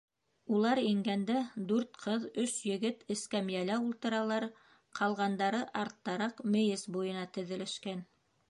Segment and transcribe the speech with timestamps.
[0.59, 1.35] Улар ингәндә
[1.71, 4.49] дүрт ҡыҙ, өс егет эскәмйәлә ултыралар,
[5.01, 8.07] ҡалғандары арттараҡ, мейес буйына теҙелешкән.